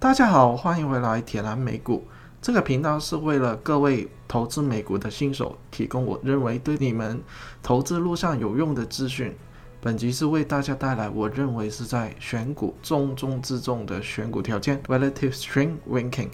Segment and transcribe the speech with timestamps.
[0.00, 2.02] 大家好，欢迎回来铁蓝美股。
[2.40, 7.22] 这个频道是为了各位投资美股的新手提供我认为对你们
[7.62, 9.36] 投资路上有用的资讯。
[9.78, 16.30] 本集是为大家带来我认为是在选股重中之重的选股条件 ——relative strength ranking。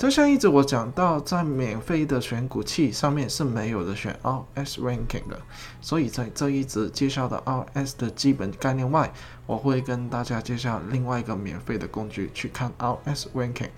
[0.00, 5.38] 就像一直我讲到，在免费的选股器上面是没有的选 RS ranking 的，
[5.82, 9.12] 所以在这一直介绍的 RS 的基本概念外，
[9.46, 13.68] 我会跟大家介绍另外一个免费的工具去看 RS ranking。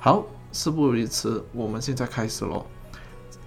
[0.00, 2.66] 好，事不宜迟，我们现在开始喽。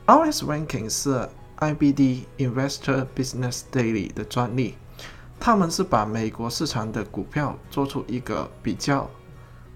[0.06, 1.28] RS ranking 是
[1.60, 4.76] IBD Investor Business Daily 的专利，
[5.38, 9.10] 他们是把美国市场的股票做出一个比较。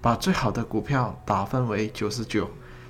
[0.00, 2.48] 把最好的股票打分为九十九，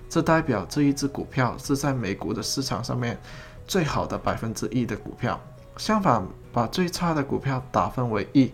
[0.09, 3.19] 这代表这一只股票是在美股的市场上面
[3.67, 5.41] 最好的百分之一的股票。
[5.77, 8.53] 相反，把最差的股票打分为一，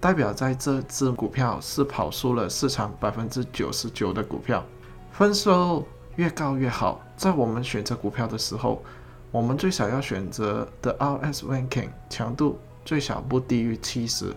[0.00, 4.64] 代表在这只股票是跑输了市场百分之九十九的股票。
[5.12, 7.00] 分数越高越好。
[7.16, 8.82] 在我们选择股票的时候，
[9.30, 14.34] 我们最少要选择的 RS ranking 强度最少不低于七十。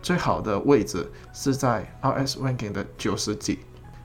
[0.00, 3.58] 最好的位置是在 RS ranking 的九十几，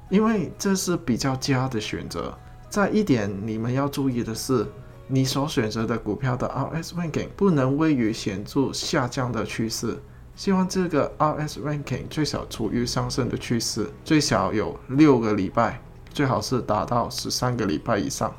[0.10, 2.38] 因为这是比较佳的选择。
[2.70, 4.66] 在一点你们要注意的是，
[5.08, 10.02] 你所选择的股票的 RS ranking 不能位于显著下降的趋势。
[10.36, 15.80] 希望这个 RS ranking 最少处于上升的趋势，最少有六个礼拜，
[16.12, 18.34] 最好是达到十三个礼拜以上。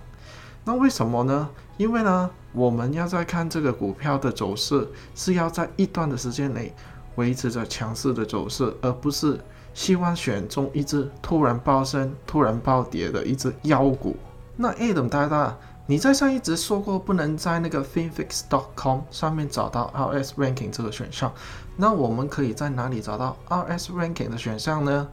[0.65, 1.49] 那为什么呢？
[1.77, 6.75] 因为呢，我们要在看这个股票的走势，是要在一段的时间内。
[7.17, 9.39] 维持着强势的走势，而不是
[9.73, 14.17] 希望选中一只突然暴升、突然暴跌的一只妖股。
[14.57, 21.33] 那 Adam 大大，你在上一直说过不能在那个 Finfix.com 上面找到 RS Ranking 这个选项，
[21.77, 25.09] 那我们可以在哪里找到 RS Ranking 的选项呢？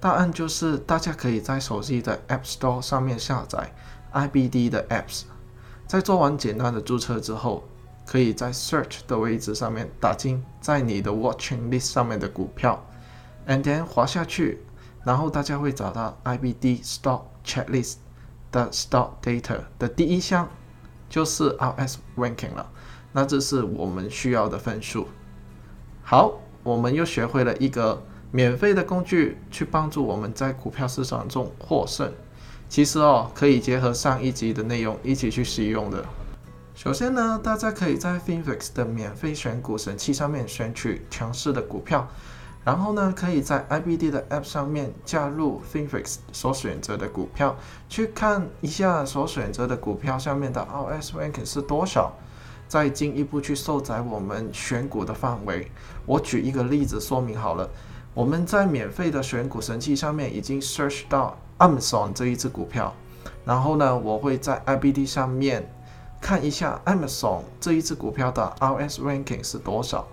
[0.00, 3.72] 答案就是大家可以在手机的 App Store 上面下载
[4.12, 5.22] IBD 的 Apps，
[5.86, 7.64] 在做完简单的注册之后。
[8.12, 12.84] 可以在 Search 的位置上面打进在你的 Watching List 上面的股票
[13.48, 14.58] ，and then 滑下去，
[15.02, 17.94] 然后大家会找到 IBD Stock Checklist
[18.50, 20.46] 的 Stock Data 的第一项
[21.08, 22.70] 就是 RS Ranking 了，
[23.12, 25.08] 那这是我们需要的分数。
[26.02, 32.12] 好，我们又学会了一个免费的工具去帮助我们在股票市场中获胜。
[32.68, 36.04] 其实哦，可以结合上一集的内容一起去使用的。
[36.82, 42.08] 首先呢，大家可以在 Finfix 的免费选股神器上面选取强势的股票，
[42.64, 47.56] 然后呢，可以在 IBD 的 App 上面加入 Finfix 所选择的股票，
[47.88, 52.12] 去看一下所选择的股票上面的 RS Rank 是多少，
[52.66, 55.70] 再进一步去受载我们选股的范围。
[56.04, 57.70] 我举一个例子说明好了，
[58.12, 62.92] 我们在免费的选股神器上面已经 search 到 Amazon 这一只股票，
[63.44, 65.72] 然后呢，我会在 IBD 上面。
[66.22, 70.06] 看一下 Amazon 这一只股票的 RS ranking 是多少，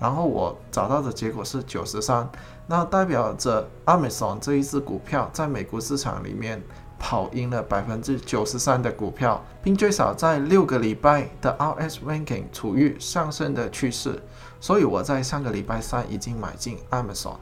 [0.00, 2.26] 然后我找到的结果是九十三，
[2.66, 6.62] 那代表着 Amazon 这一只股票在美国市场里面
[6.98, 14.18] 跑赢了百分之九十三的股票，并最少在六个礼拜的 RS ranking 处于上升的趋势，
[14.60, 17.36] 所以我在上个礼拜三已经买进 Amazon。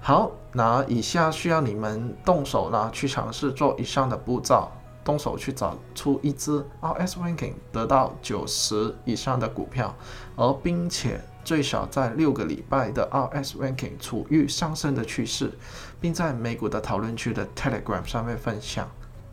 [0.00, 4.70] 好，那以下需要你们动手啦，去尝试做以上的步骤。
[5.08, 9.96] 动手去找出一只 RS ranking 得到九十以上的股票，
[10.36, 15.50] 而并且最少在六个礼拜的 RS ranking 处于上升的趋势，
[15.98, 18.86] 并在美股的讨论区的 Telegram 上面分享。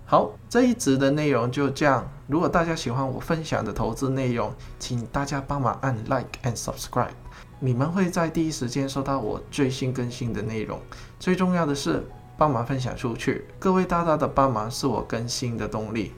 [0.06, 2.10] 好，这一集的内容就这样。
[2.28, 7.10] 如果大家喜欢我分享的投资内容，请大家帮忙按 Like and Subscribe，
[7.60, 10.80] 你们会在第一时间收到我最新更新的内容。
[11.20, 12.02] 最重要的是。
[12.38, 16.14] 帮忙分享出去，各位大大的帮忙是我更新的动力。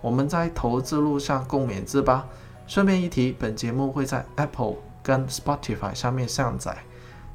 [0.00, 2.26] 我们在投资路上共勉之吧。
[2.66, 6.76] 顺便一提，本节目会在 Apple 跟 Spotify 上面上载。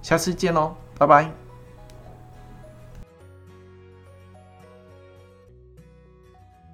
[0.02, 1.41] 下次见喽，拜拜。